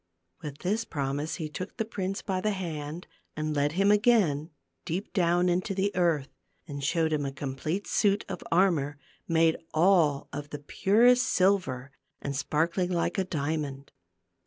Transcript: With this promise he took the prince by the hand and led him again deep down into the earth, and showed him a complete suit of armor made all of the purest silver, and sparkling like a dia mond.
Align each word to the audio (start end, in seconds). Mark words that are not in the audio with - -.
With 0.41 0.57
this 0.65 0.83
promise 0.83 1.35
he 1.35 1.47
took 1.47 1.77
the 1.77 1.85
prince 1.85 2.23
by 2.23 2.41
the 2.41 2.49
hand 2.53 3.05
and 3.37 3.55
led 3.55 3.73
him 3.73 3.91
again 3.91 4.49
deep 4.83 5.13
down 5.13 5.47
into 5.47 5.75
the 5.75 5.95
earth, 5.95 6.29
and 6.67 6.83
showed 6.83 7.13
him 7.13 7.23
a 7.23 7.31
complete 7.31 7.85
suit 7.85 8.25
of 8.27 8.41
armor 8.51 8.97
made 9.27 9.57
all 9.75 10.27
of 10.33 10.49
the 10.49 10.57
purest 10.57 11.27
silver, 11.27 11.91
and 12.19 12.35
sparkling 12.35 12.89
like 12.89 13.19
a 13.19 13.23
dia 13.23 13.59
mond. 13.59 13.91